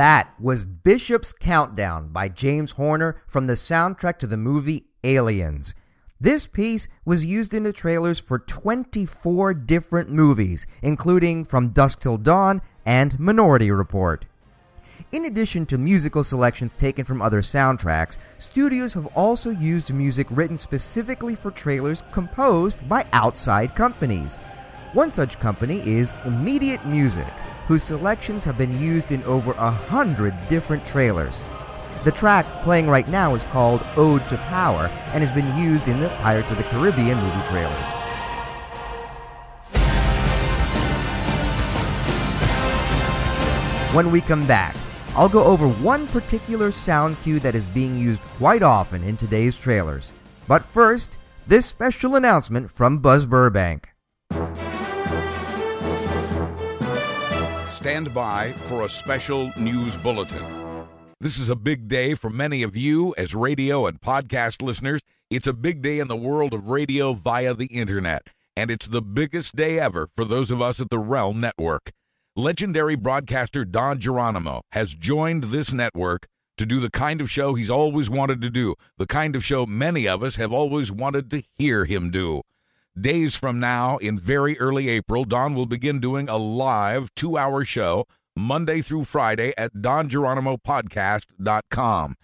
That 0.00 0.32
was 0.40 0.64
Bishop's 0.64 1.34
Countdown 1.34 2.08
by 2.08 2.30
James 2.30 2.70
Horner 2.70 3.20
from 3.26 3.48
the 3.48 3.52
soundtrack 3.52 4.16
to 4.20 4.26
the 4.26 4.38
movie 4.38 4.86
Aliens. 5.04 5.74
This 6.18 6.46
piece 6.46 6.88
was 7.04 7.26
used 7.26 7.52
in 7.52 7.64
the 7.64 7.72
trailers 7.74 8.18
for 8.18 8.38
24 8.38 9.52
different 9.52 10.08
movies, 10.08 10.66
including 10.80 11.44
From 11.44 11.68
Dusk 11.68 12.00
Till 12.00 12.16
Dawn 12.16 12.62
and 12.86 13.20
Minority 13.20 13.70
Report. 13.70 14.24
In 15.12 15.26
addition 15.26 15.66
to 15.66 15.76
musical 15.76 16.24
selections 16.24 16.76
taken 16.76 17.04
from 17.04 17.20
other 17.20 17.42
soundtracks, 17.42 18.16
studios 18.38 18.94
have 18.94 19.08
also 19.08 19.50
used 19.50 19.92
music 19.92 20.28
written 20.30 20.56
specifically 20.56 21.34
for 21.34 21.50
trailers 21.50 22.04
composed 22.10 22.88
by 22.88 23.04
outside 23.12 23.74
companies. 23.74 24.38
One 24.94 25.10
such 25.10 25.38
company 25.38 25.86
is 25.86 26.14
Immediate 26.24 26.86
Music, 26.86 27.26
whose 27.70 27.84
selections 27.84 28.42
have 28.42 28.58
been 28.58 28.80
used 28.80 29.12
in 29.12 29.22
over 29.22 29.52
a 29.52 29.70
hundred 29.70 30.34
different 30.48 30.84
trailers. 30.84 31.40
The 32.02 32.10
track 32.10 32.44
playing 32.64 32.88
right 32.88 33.06
now 33.06 33.36
is 33.36 33.44
called 33.44 33.86
Ode 33.94 34.28
to 34.28 34.38
Power 34.48 34.86
and 35.14 35.22
has 35.22 35.30
been 35.30 35.56
used 35.56 35.86
in 35.86 36.00
the 36.00 36.08
Pirates 36.20 36.50
of 36.50 36.56
the 36.56 36.64
Caribbean 36.64 37.16
movie 37.16 37.46
trailers. 37.46 37.78
When 43.94 44.10
we 44.10 44.20
come 44.20 44.44
back, 44.48 44.74
I'll 45.14 45.28
go 45.28 45.44
over 45.44 45.68
one 45.68 46.08
particular 46.08 46.72
sound 46.72 47.20
cue 47.20 47.38
that 47.38 47.54
is 47.54 47.68
being 47.68 47.96
used 47.96 48.22
quite 48.36 48.64
often 48.64 49.04
in 49.04 49.16
today's 49.16 49.56
trailers. 49.56 50.10
But 50.48 50.64
first, 50.64 51.18
this 51.46 51.66
special 51.66 52.16
announcement 52.16 52.72
from 52.72 52.98
Buzz 52.98 53.26
Burbank. 53.26 53.90
Stand 57.80 58.12
by 58.12 58.52
for 58.68 58.84
a 58.84 58.88
special 58.90 59.50
news 59.56 59.96
bulletin. 59.96 60.44
This 61.18 61.38
is 61.38 61.48
a 61.48 61.56
big 61.56 61.88
day 61.88 62.12
for 62.12 62.28
many 62.28 62.62
of 62.62 62.76
you 62.76 63.14
as 63.16 63.34
radio 63.34 63.86
and 63.86 63.98
podcast 63.98 64.60
listeners. 64.60 65.00
It's 65.30 65.46
a 65.46 65.54
big 65.54 65.80
day 65.80 65.98
in 65.98 66.06
the 66.06 66.16
world 66.16 66.52
of 66.52 66.68
radio 66.68 67.14
via 67.14 67.54
the 67.54 67.68
internet, 67.68 68.26
and 68.54 68.70
it's 68.70 68.86
the 68.86 69.00
biggest 69.00 69.56
day 69.56 69.80
ever 69.80 70.10
for 70.14 70.26
those 70.26 70.50
of 70.50 70.60
us 70.60 70.78
at 70.78 70.90
the 70.90 70.98
Realm 70.98 71.40
Network. 71.40 71.90
Legendary 72.36 72.96
broadcaster 72.96 73.64
Don 73.64 73.98
Geronimo 73.98 74.60
has 74.72 74.92
joined 74.92 75.44
this 75.44 75.72
network 75.72 76.26
to 76.58 76.66
do 76.66 76.80
the 76.80 76.90
kind 76.90 77.22
of 77.22 77.30
show 77.30 77.54
he's 77.54 77.70
always 77.70 78.10
wanted 78.10 78.42
to 78.42 78.50
do, 78.50 78.74
the 78.98 79.06
kind 79.06 79.34
of 79.34 79.42
show 79.42 79.64
many 79.64 80.06
of 80.06 80.22
us 80.22 80.36
have 80.36 80.52
always 80.52 80.92
wanted 80.92 81.30
to 81.30 81.42
hear 81.56 81.86
him 81.86 82.10
do. 82.10 82.42
Days 83.00 83.36
from 83.36 83.60
now, 83.60 83.98
in 83.98 84.18
very 84.18 84.58
early 84.58 84.88
April, 84.88 85.24
Don 85.24 85.54
will 85.54 85.66
begin 85.66 86.00
doing 86.00 86.28
a 86.28 86.36
live 86.36 87.14
two 87.14 87.38
hour 87.38 87.64
show 87.64 88.04
Monday 88.36 88.82
through 88.82 89.04
Friday 89.04 89.54
at 89.56 89.72
DonGeronimoPodcast.com. 89.74 92.16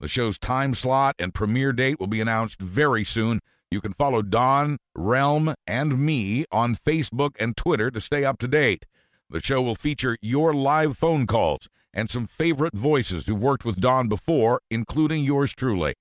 The 0.00 0.08
show's 0.08 0.38
time 0.38 0.74
slot 0.74 1.14
and 1.18 1.34
premiere 1.34 1.72
date 1.72 2.00
will 2.00 2.08
be 2.08 2.20
announced 2.20 2.60
very 2.60 3.04
soon. 3.04 3.40
You 3.70 3.80
can 3.80 3.92
follow 3.92 4.22
Don, 4.22 4.78
Realm, 4.94 5.54
and 5.66 6.00
me 6.00 6.46
on 6.50 6.74
Facebook 6.74 7.36
and 7.38 7.56
Twitter 7.56 7.90
to 7.90 8.00
stay 8.00 8.24
up 8.24 8.38
to 8.38 8.48
date. 8.48 8.86
The 9.30 9.40
show 9.40 9.62
will 9.62 9.76
feature 9.76 10.16
your 10.20 10.54
live 10.54 10.96
phone 10.96 11.26
calls 11.26 11.68
and 11.92 12.10
some 12.10 12.26
favorite 12.26 12.74
voices 12.74 13.26
who've 13.26 13.42
worked 13.42 13.64
with 13.64 13.80
Don 13.80 14.08
before, 14.08 14.60
including 14.70 15.22
yours 15.22 15.52
truly. 15.52 15.94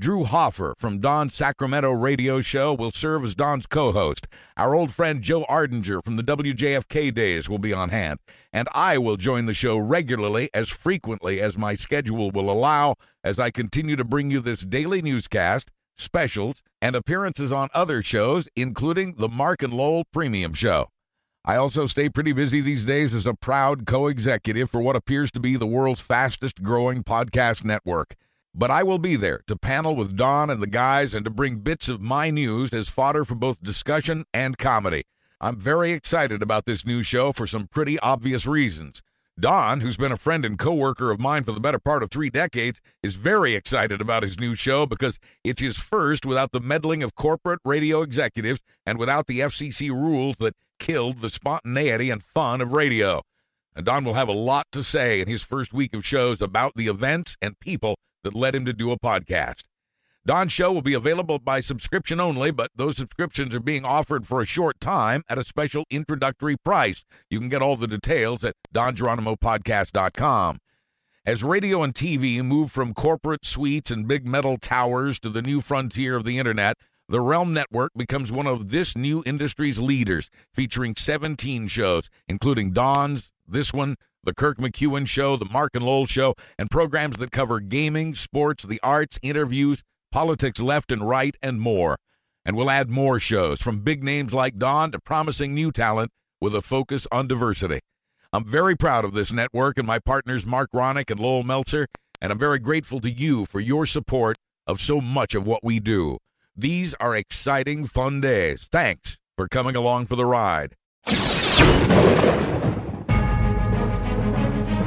Drew 0.00 0.24
Hoffer 0.24 0.72
from 0.78 0.98
Don's 0.98 1.34
Sacramento 1.34 1.92
radio 1.92 2.40
show 2.40 2.72
will 2.72 2.90
serve 2.90 3.22
as 3.22 3.34
Don's 3.34 3.66
co 3.66 3.92
host. 3.92 4.26
Our 4.56 4.74
old 4.74 4.94
friend 4.94 5.20
Joe 5.20 5.44
Ardinger 5.44 6.02
from 6.02 6.16
the 6.16 6.22
WJFK 6.22 7.12
days 7.12 7.50
will 7.50 7.58
be 7.58 7.74
on 7.74 7.90
hand. 7.90 8.18
And 8.50 8.66
I 8.72 8.96
will 8.96 9.18
join 9.18 9.44
the 9.44 9.52
show 9.52 9.76
regularly, 9.76 10.48
as 10.54 10.70
frequently 10.70 11.42
as 11.42 11.58
my 11.58 11.74
schedule 11.74 12.30
will 12.30 12.50
allow, 12.50 12.94
as 13.22 13.38
I 13.38 13.50
continue 13.50 13.94
to 13.96 14.02
bring 14.02 14.30
you 14.30 14.40
this 14.40 14.60
daily 14.60 15.02
newscast, 15.02 15.70
specials, 15.98 16.62
and 16.80 16.96
appearances 16.96 17.52
on 17.52 17.68
other 17.74 18.02
shows, 18.02 18.48
including 18.56 19.16
the 19.18 19.28
Mark 19.28 19.62
and 19.62 19.74
Lowell 19.74 20.04
Premium 20.14 20.54
Show. 20.54 20.88
I 21.44 21.56
also 21.56 21.86
stay 21.86 22.08
pretty 22.08 22.32
busy 22.32 22.62
these 22.62 22.86
days 22.86 23.14
as 23.14 23.26
a 23.26 23.34
proud 23.34 23.84
co 23.84 24.06
executive 24.06 24.70
for 24.70 24.80
what 24.80 24.96
appears 24.96 25.30
to 25.32 25.40
be 25.40 25.56
the 25.56 25.66
world's 25.66 26.00
fastest 26.00 26.62
growing 26.62 27.04
podcast 27.04 27.64
network. 27.64 28.14
But 28.54 28.70
I 28.70 28.82
will 28.82 28.98
be 28.98 29.16
there 29.16 29.42
to 29.46 29.56
panel 29.56 29.94
with 29.94 30.16
Don 30.16 30.50
and 30.50 30.60
the 30.60 30.66
guys 30.66 31.14
and 31.14 31.24
to 31.24 31.30
bring 31.30 31.58
bits 31.58 31.88
of 31.88 32.00
my 32.00 32.30
news 32.30 32.72
as 32.72 32.88
fodder 32.88 33.24
for 33.24 33.36
both 33.36 33.62
discussion 33.62 34.24
and 34.34 34.58
comedy. 34.58 35.04
I'm 35.40 35.56
very 35.56 35.92
excited 35.92 36.42
about 36.42 36.66
this 36.66 36.84
new 36.84 37.02
show 37.02 37.32
for 37.32 37.46
some 37.46 37.68
pretty 37.68 37.98
obvious 38.00 38.46
reasons. 38.46 39.02
Don, 39.38 39.80
who's 39.80 39.96
been 39.96 40.12
a 40.12 40.18
friend 40.18 40.44
and 40.44 40.58
coworker 40.58 41.10
of 41.10 41.20
mine 41.20 41.44
for 41.44 41.52
the 41.52 41.60
better 41.60 41.78
part 41.78 42.02
of 42.02 42.10
three 42.10 42.28
decades, 42.28 42.82
is 43.02 43.14
very 43.14 43.54
excited 43.54 44.00
about 44.00 44.22
his 44.22 44.38
new 44.38 44.54
show 44.54 44.84
because 44.84 45.18
it's 45.42 45.62
his 45.62 45.78
first 45.78 46.26
without 46.26 46.52
the 46.52 46.60
meddling 46.60 47.02
of 47.02 47.14
corporate 47.14 47.60
radio 47.64 48.02
executives 48.02 48.60
and 48.84 48.98
without 48.98 49.28
the 49.28 49.40
FCC 49.40 49.88
rules 49.90 50.36
that 50.38 50.56
killed 50.78 51.22
the 51.22 51.30
spontaneity 51.30 52.10
and 52.10 52.22
fun 52.22 52.60
of 52.60 52.72
radio. 52.72 53.22
And 53.74 53.86
Don 53.86 54.04
will 54.04 54.14
have 54.14 54.28
a 54.28 54.32
lot 54.32 54.66
to 54.72 54.82
say 54.82 55.20
in 55.20 55.28
his 55.28 55.42
first 55.42 55.72
week 55.72 55.94
of 55.94 56.04
shows 56.04 56.42
about 56.42 56.74
the 56.74 56.88
events 56.88 57.36
and 57.40 57.58
people 57.60 57.96
that 58.22 58.34
led 58.34 58.54
him 58.54 58.64
to 58.64 58.72
do 58.72 58.90
a 58.92 58.98
podcast. 58.98 59.62
Don's 60.26 60.52
show 60.52 60.70
will 60.70 60.82
be 60.82 60.94
available 60.94 61.38
by 61.38 61.60
subscription 61.60 62.20
only, 62.20 62.50
but 62.50 62.70
those 62.76 62.96
subscriptions 62.96 63.54
are 63.54 63.60
being 63.60 63.86
offered 63.86 64.26
for 64.26 64.42
a 64.42 64.46
short 64.46 64.78
time 64.78 65.24
at 65.28 65.38
a 65.38 65.44
special 65.44 65.84
introductory 65.90 66.56
price. 66.58 67.04
You 67.30 67.38
can 67.38 67.48
get 67.48 67.62
all 67.62 67.76
the 67.76 67.86
details 67.86 68.44
at 68.44 68.54
dongeronimopodcast.com. 68.74 70.58
As 71.24 71.42
radio 71.42 71.82
and 71.82 71.94
TV 71.94 72.42
move 72.44 72.70
from 72.70 72.94
corporate 72.94 73.46
suites 73.46 73.90
and 73.90 74.06
big 74.06 74.26
metal 74.26 74.58
towers 74.58 75.18
to 75.20 75.30
the 75.30 75.42
new 75.42 75.60
frontier 75.60 76.16
of 76.16 76.24
the 76.24 76.38
internet, 76.38 76.76
the 77.08 77.20
Realm 77.20 77.52
Network 77.52 77.92
becomes 77.96 78.30
one 78.30 78.46
of 78.46 78.70
this 78.70 78.96
new 78.96 79.22
industry's 79.26 79.78
leaders, 79.78 80.30
featuring 80.52 80.94
17 80.96 81.66
shows, 81.68 82.08
including 82.28 82.72
Don's, 82.72 83.32
this 83.48 83.72
one, 83.72 83.96
The 84.22 84.34
Kirk 84.34 84.58
McEwen 84.58 85.06
Show, 85.06 85.36
The 85.36 85.46
Mark 85.46 85.70
and 85.74 85.84
Lowell 85.84 86.06
Show, 86.06 86.34
and 86.58 86.70
programs 86.70 87.16
that 87.16 87.30
cover 87.30 87.58
gaming, 87.58 88.14
sports, 88.14 88.64
the 88.64 88.80
arts, 88.82 89.18
interviews, 89.22 89.82
politics 90.12 90.60
left 90.60 90.92
and 90.92 91.08
right, 91.08 91.36
and 91.42 91.60
more. 91.60 91.96
And 92.44 92.56
we'll 92.56 92.70
add 92.70 92.90
more 92.90 93.18
shows 93.18 93.62
from 93.62 93.80
big 93.80 94.04
names 94.04 94.34
like 94.34 94.58
Don 94.58 94.92
to 94.92 95.00
promising 95.00 95.54
new 95.54 95.72
talent 95.72 96.10
with 96.40 96.54
a 96.54 96.62
focus 96.62 97.06
on 97.10 97.28
diversity. 97.28 97.80
I'm 98.32 98.44
very 98.44 98.76
proud 98.76 99.04
of 99.04 99.12
this 99.12 99.32
network 99.32 99.78
and 99.78 99.86
my 99.86 99.98
partners 99.98 100.46
Mark 100.46 100.70
Ronick 100.72 101.10
and 101.10 101.18
Lowell 101.18 101.42
Meltzer, 101.42 101.86
and 102.20 102.30
I'm 102.30 102.38
very 102.38 102.58
grateful 102.58 103.00
to 103.00 103.10
you 103.10 103.46
for 103.46 103.60
your 103.60 103.86
support 103.86 104.36
of 104.66 104.80
so 104.80 105.00
much 105.00 105.34
of 105.34 105.46
what 105.46 105.64
we 105.64 105.80
do. 105.80 106.18
These 106.54 106.94
are 107.00 107.16
exciting, 107.16 107.86
fun 107.86 108.20
days. 108.20 108.68
Thanks 108.70 109.18
for 109.36 109.48
coming 109.48 109.76
along 109.76 110.06
for 110.06 110.16
the 110.16 110.26
ride. 110.26 110.76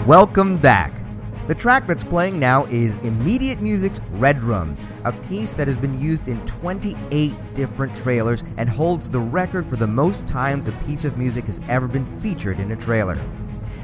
Welcome 0.08 0.58
back. 0.58 0.92
The 1.48 1.56
track 1.56 1.88
that's 1.88 2.04
playing 2.04 2.38
now 2.38 2.66
is 2.66 2.98
Immediate 2.98 3.62
Music's 3.62 4.02
Red 4.12 4.44
Room, 4.44 4.76
a 5.06 5.14
piece 5.14 5.54
that 5.54 5.66
has 5.68 5.78
been 5.78 5.98
used 5.98 6.28
in 6.28 6.46
28 6.46 7.34
different 7.54 7.96
trailers 7.96 8.44
and 8.58 8.70
holds 8.70 9.08
the 9.08 9.22
record 9.22 9.66
for 9.66 9.78
the 9.78 9.88
most 9.88 10.28
times 10.28 10.68
a 10.68 10.74
piece 10.86 11.06
of 11.06 11.18
music 11.18 11.46
has 11.46 11.62
ever 11.70 11.88
been 11.88 12.06
featured 12.20 12.60
in 12.60 12.74
a 12.74 12.76
trailer. 12.76 13.16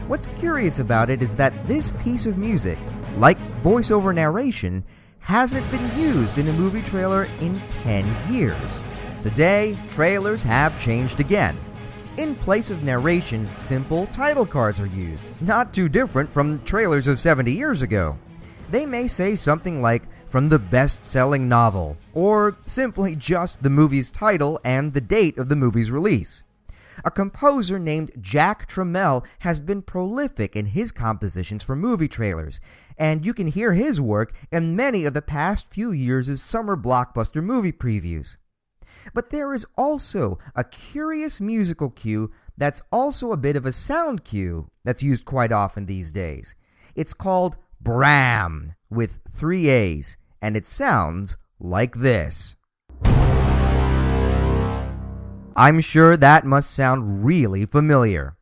What's 0.10 0.28
curious 0.36 0.80
about 0.80 1.10
it 1.10 1.24
is 1.24 1.38
that 1.38 1.54
this 1.70 1.94
piece 2.04 2.26
of 2.26 2.38
music, 2.38 2.78
like 3.16 3.40
voiceover 3.62 4.14
narration, 4.14 4.84
hasn't 5.20 5.72
been 5.72 5.98
used 5.98 6.38
in 6.38 6.50
a 6.50 6.54
movie 6.54 6.82
trailer 6.82 7.30
in 7.40 7.58
10 7.84 8.34
years. 8.34 8.84
Today, 9.22 9.78
trailers 9.88 10.44
have 10.44 10.78
changed 10.82 11.22
again. 11.22 11.56
In 12.20 12.36
place 12.36 12.70
of 12.70 12.84
narration, 12.84 13.48
simple 13.60 14.06
title 14.08 14.46
cards 14.46 14.78
are 14.82 14.88
used, 14.88 15.42
not 15.42 15.74
too 15.74 15.88
different 15.88 16.30
from 16.30 16.62
trailers 16.64 17.08
of 17.08 17.18
70 17.18 17.50
years 17.50 17.82
ago. 17.82 18.18
They 18.70 18.86
may 18.86 19.08
say 19.08 19.38
something 19.38 19.82
like, 19.82 20.04
from 20.28 20.50
the 20.50 20.60
best 20.60 21.06
selling 21.06 21.48
novel, 21.48 21.96
or 22.14 22.58
simply 22.66 23.16
just 23.16 23.64
the 23.64 23.70
movie's 23.70 24.12
title 24.12 24.60
and 24.66 24.92
the 24.92 25.00
date 25.00 25.38
of 25.38 25.48
the 25.48 25.56
movie's 25.56 25.92
release. 25.92 26.44
A 27.06 27.10
composer 27.10 27.80
named 27.80 28.12
Jack 28.20 28.68
Trammell 28.68 29.26
has 29.40 29.62
been 29.62 29.82
prolific 29.82 30.58
in 30.58 30.66
his 30.66 30.92
compositions 30.92 31.64
for 31.64 31.74
movie 31.74 32.10
trailers, 32.10 32.60
and 32.98 33.26
you 33.26 33.34
can 33.34 33.48
hear 33.48 33.72
his 33.72 34.02
work 34.02 34.34
in 34.52 34.76
many 34.76 35.06
of 35.06 35.14
the 35.14 35.22
past 35.22 35.72
few 35.72 35.94
years' 35.94 36.42
summer 36.42 36.76
blockbuster 36.76 37.42
movie 37.42 37.72
previews. 37.72 38.36
But 39.14 39.30
there 39.30 39.54
is 39.54 39.66
also 39.78 40.40
a 40.56 40.64
curious 40.64 41.42
musical 41.42 41.90
cue 41.90 42.32
that's 42.58 42.82
also 42.92 43.32
a 43.32 43.38
bit 43.38 43.56
of 43.56 43.66
a 43.66 43.72
sound 43.72 44.24
cue 44.24 44.70
that's 44.84 45.04
used 45.04 45.26
quite 45.26 45.52
often 45.52 45.86
these 45.86 46.12
days. 46.12 46.56
It's 46.96 47.14
called 47.14 47.58
Bram 47.82 48.74
with 48.90 49.20
three 49.32 49.70
A's, 49.70 50.18
and 50.42 50.58
it 50.58 50.68
sounds 50.68 51.38
like 51.60 51.96
this. 51.96 52.56
I'm 55.56 55.82
sure 55.82 56.16
that 56.16 56.46
must 56.46 56.72
sound 56.72 57.26
really 57.26 57.66
familiar. 57.66 58.36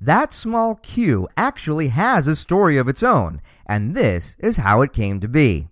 That 0.00 0.32
small 0.32 0.76
cue 0.76 1.28
actually 1.36 1.88
has 1.88 2.26
a 2.26 2.34
story 2.34 2.76
of 2.76 2.88
its 2.88 3.02
own, 3.02 3.40
and 3.66 3.94
this 3.94 4.36
is 4.38 4.56
how 4.56 4.82
it 4.82 4.92
came 4.92 5.20
to 5.20 5.28
be. 5.28 5.68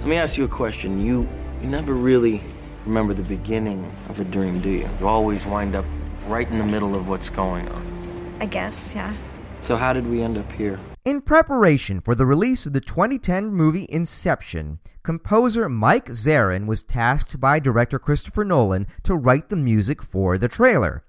Let 0.00 0.08
me 0.08 0.16
ask 0.16 0.36
you 0.36 0.44
a 0.44 0.48
question. 0.48 1.00
You 1.04 1.28
you 1.62 1.68
never 1.68 1.94
really 1.94 2.42
remember 2.86 3.12
the 3.12 3.22
beginning 3.22 3.90
of 4.08 4.20
a 4.20 4.24
dream, 4.24 4.60
do 4.60 4.70
you? 4.70 4.88
You 5.00 5.08
always 5.08 5.44
wind 5.44 5.74
up 5.74 5.84
right 6.26 6.48
in 6.48 6.58
the 6.58 6.64
middle 6.64 6.94
of 6.94 7.08
what's 7.08 7.28
going 7.28 7.68
on. 7.68 8.36
I 8.40 8.46
guess, 8.46 8.94
yeah. 8.94 9.14
So 9.60 9.76
how 9.76 9.92
did 9.92 10.06
we 10.06 10.22
end 10.22 10.38
up 10.38 10.50
here? 10.52 10.78
In 11.04 11.20
preparation 11.20 12.00
for 12.00 12.14
the 12.14 12.26
release 12.26 12.66
of 12.66 12.72
the 12.72 12.80
2010 12.80 13.48
movie 13.48 13.86
Inception, 13.88 14.78
composer 15.02 15.68
Mike 15.68 16.06
Zarin 16.06 16.66
was 16.66 16.82
tasked 16.82 17.40
by 17.40 17.58
director 17.58 17.98
Christopher 17.98 18.44
Nolan 18.44 18.86
to 19.02 19.14
write 19.14 19.48
the 19.48 19.56
music 19.56 20.02
for 20.02 20.38
the 20.38 20.48
trailer. 20.48 21.02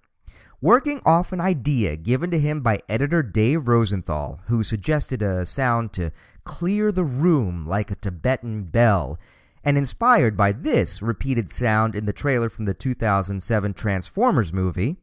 Working 0.61 1.01
off 1.05 1.31
an 1.31 1.41
idea 1.41 1.95
given 1.95 2.31
to 2.31 2.39
him 2.39 2.61
by 2.61 2.79
editor 2.89 3.21
Dave 3.21 3.67
Rosenthal, 3.67 4.39
who 4.47 4.63
suggested 4.63 5.21
a 5.21 5.45
sound 5.45 5.93
to 5.93 6.11
clear 6.43 6.91
the 6.91 7.03
room 7.03 7.67
like 7.67 7.91
a 7.91 7.95
Tibetan 7.95 8.63
bell, 8.63 9.19
and 9.67 9.77
inspired 9.77 10.37
by 10.37 10.53
this 10.53 11.01
repeated 11.01 11.49
sound 11.51 11.93
in 11.93 12.05
the 12.05 12.13
trailer 12.13 12.47
from 12.47 12.63
the 12.63 12.73
2007 12.73 13.73
Transformers 13.73 14.53
movie. 14.53 14.95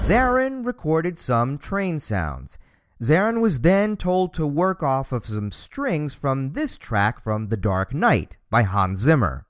Zarin 0.00 0.64
recorded 0.64 1.18
some 1.18 1.58
train 1.58 1.98
sounds. 1.98 2.56
Zarin 3.02 3.42
was 3.42 3.60
then 3.60 3.98
told 3.98 4.32
to 4.32 4.46
work 4.46 4.82
off 4.82 5.12
of 5.12 5.26
some 5.26 5.50
strings 5.50 6.14
from 6.14 6.54
this 6.54 6.78
track 6.78 7.22
from 7.22 7.48
The 7.48 7.58
Dark 7.58 7.92
Knight 7.92 8.38
by 8.48 8.62
Hans 8.62 9.00
Zimmer. 9.00 9.44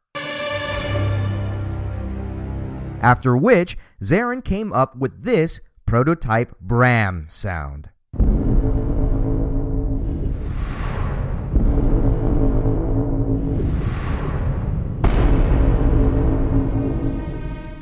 After 3.00 3.36
which, 3.36 3.78
Zarin 4.02 4.44
came 4.44 4.72
up 4.72 4.96
with 4.96 5.22
this 5.22 5.60
prototype 5.86 6.58
Bram 6.58 7.26
sound. 7.28 7.90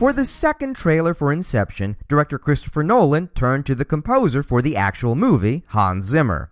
For 0.03 0.13
the 0.13 0.25
second 0.25 0.75
trailer 0.75 1.15
for 1.15 1.33
Inception, 1.33 1.97
director 2.09 2.37
Christopher 2.37 2.83
Nolan 2.83 3.29
turned 3.37 3.67
to 3.67 3.77
the 3.77 3.85
composer 3.85 4.43
for 4.43 4.61
the 4.61 4.75
actual 4.75 5.15
movie, 5.15 5.63
Hans 5.69 6.07
Zimmer. 6.07 6.51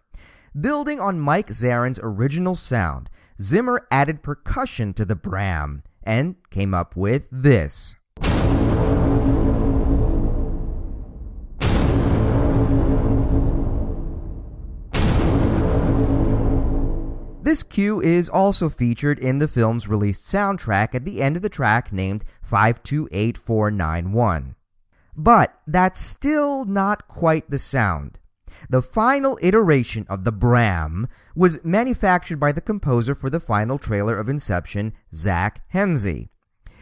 Building 0.61 1.01
on 1.01 1.19
Mike 1.19 1.49
Zarin's 1.49 1.99
original 2.01 2.55
sound, 2.55 3.11
Zimmer 3.43 3.89
added 3.91 4.23
percussion 4.23 4.95
to 4.95 5.05
the 5.05 5.17
Bram 5.17 5.83
and 6.05 6.37
came 6.51 6.73
up 6.73 6.95
with 6.95 7.27
this. 7.33 7.97
This 17.51 17.65
cue 17.65 18.01
is 18.01 18.29
also 18.29 18.69
featured 18.69 19.19
in 19.19 19.41
the 19.41 19.49
film's 19.49 19.89
released 19.89 20.23
soundtrack 20.23 20.95
at 20.95 21.05
the 21.05 21.21
end 21.21 21.35
of 21.35 21.43
the 21.43 21.49
track 21.49 21.93
named 21.93 22.25
528491. 22.43 24.55
But 25.17 25.59
that's 25.67 26.01
still 26.01 26.65
not 26.65 27.09
quite 27.09 27.51
the 27.51 27.59
sound. 27.59 28.21
The 28.69 28.83
final 28.83 29.37
iteration 29.43 30.07
of 30.09 30.23
the 30.23 30.31
Bram 30.31 31.09
was 31.35 31.65
manufactured 31.65 32.39
by 32.39 32.53
the 32.53 32.61
composer 32.61 33.17
for 33.17 33.29
the 33.29 33.41
final 33.41 33.79
trailer 33.79 34.17
of 34.17 34.29
Inception, 34.29 34.93
Zach 35.13 35.69
Hemsey. 35.75 36.29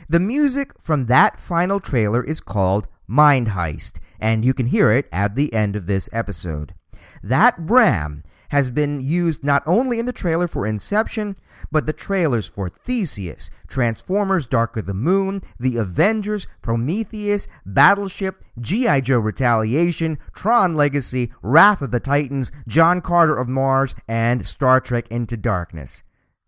The 0.07 0.21
music 0.21 0.75
from 0.79 1.07
that 1.07 1.41
final 1.41 1.81
trailer 1.81 2.23
is 2.23 2.43
called 2.43 2.89
Mind 3.07 3.53
Heist, 3.53 4.01
and 4.21 4.45
you 4.45 4.53
can 4.53 4.67
hear 4.67 4.93
it 4.93 5.09
at 5.11 5.35
the 5.35 5.55
end 5.55 5.77
of 5.77 5.87
this 5.87 6.11
episode. 6.13 6.75
That 7.23 7.65
Bram 7.65 8.23
has 8.49 8.71
been 8.71 9.01
used 9.01 9.45
not 9.45 9.63
only 9.67 9.99
in 9.99 10.07
the 10.07 10.13
trailer 10.13 10.49
for 10.49 10.67
Inception, 10.67 11.37
but 11.71 11.87
the 11.87 11.93
trailers 11.93 12.49
for 12.49 12.69
Theseus, 12.69 13.51
Transformers 13.67 14.47
Dark 14.47 14.77
of 14.77 14.87
the 14.87 14.95
Moon, 14.95 15.43
The 15.59 15.77
Avengers, 15.77 16.47
Prometheus, 16.63 17.49
Battleship, 17.67 18.45
G.I. 18.61 19.01
Joe 19.03 19.19
Retaliation, 19.19 20.19
Tron 20.35 20.75
Legacy, 20.75 21.33
Wrath 21.43 21.83
of 21.83 21.91
the 21.91 22.01
Titans, 22.01 22.51
John 22.67 23.01
Carter 23.01 23.37
of 23.37 23.49
Mars, 23.49 23.95
and 24.07 24.47
Star 24.47 24.81
Trek 24.81 25.09
Into 25.09 25.37
Darkness. 25.37 26.03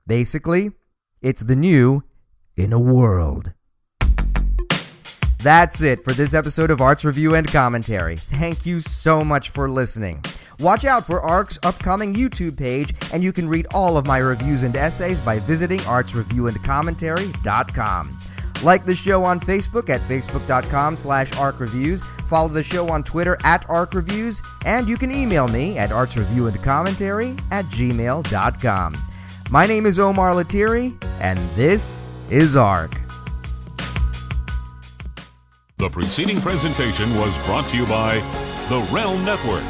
Basically, 0.06 0.72
it's 1.22 1.42
the 1.42 1.56
new 1.56 2.02
in 2.56 2.72
a 2.72 2.78
world. 2.78 3.52
That's 5.42 5.80
it 5.80 6.04
for 6.04 6.12
this 6.12 6.34
episode 6.34 6.70
of 6.70 6.82
Arts 6.82 7.02
Review 7.02 7.34
and 7.34 7.48
Commentary. 7.48 8.16
Thank 8.16 8.66
you 8.66 8.80
so 8.80 9.24
much 9.24 9.48
for 9.48 9.70
listening. 9.70 10.22
Watch 10.60 10.84
out 10.84 11.06
for 11.06 11.22
ARC's 11.22 11.58
upcoming 11.62 12.12
YouTube 12.14 12.56
page, 12.56 12.94
and 13.12 13.24
you 13.24 13.32
can 13.32 13.48
read 13.48 13.66
all 13.72 13.96
of 13.96 14.06
my 14.06 14.18
reviews 14.18 14.62
and 14.62 14.76
essays 14.76 15.22
by 15.22 15.38
visiting 15.38 15.78
artsreviewandcommentary.com. 15.80 18.16
Like 18.62 18.84
the 18.84 18.94
show 18.94 19.24
on 19.24 19.40
Facebook 19.40 19.88
at 19.88 20.02
facebook.com 20.02 20.96
slash 20.96 21.30
arcreviews. 21.30 22.02
Follow 22.28 22.48
the 22.48 22.62
show 22.62 22.90
on 22.90 23.02
Twitter 23.02 23.38
at 23.42 23.66
arcreviews, 23.68 24.42
and 24.66 24.86
you 24.86 24.98
can 24.98 25.10
email 25.10 25.48
me 25.48 25.78
at 25.78 25.88
artsreviewandcommentary 25.90 27.40
at 27.50 27.64
gmail.com. 27.66 28.96
My 29.50 29.66
name 29.66 29.86
is 29.86 29.98
Omar 29.98 30.32
Latiri, 30.32 30.94
and 31.20 31.38
this 31.56 31.98
is 32.28 32.54
ARC. 32.54 32.92
The 35.78 35.88
preceding 35.88 36.42
presentation 36.42 37.16
was 37.16 37.34
brought 37.46 37.66
to 37.70 37.78
you 37.78 37.86
by 37.86 38.16
the 38.68 38.80
Realm 38.92 39.24
Network. 39.24 39.64